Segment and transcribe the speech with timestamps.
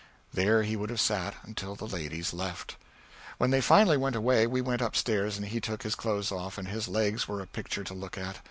[0.33, 2.75] There he would have sat until the ladies left.
[3.37, 6.57] When they finally went away we went up stairs and he took his clothes off,
[6.57, 8.39] and his legs were a picture to look at.